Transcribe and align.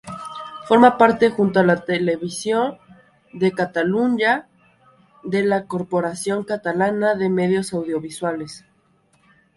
Forma 0.67 0.97
parte 1.01 1.29
junto 1.29 1.59
a 1.59 1.83
Televisió 1.91 2.79
de 3.41 3.51
Catalunya, 3.51 4.47
de 5.21 5.43
la 5.43 5.67
Corporación 5.67 6.43
Catalana 6.43 7.13
de 7.13 7.29
Medios 7.29 7.71
Audiovisuales. 7.71 8.65